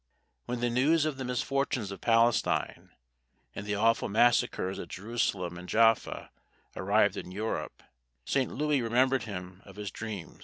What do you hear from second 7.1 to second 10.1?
in Europe, St. Louis remembered him of his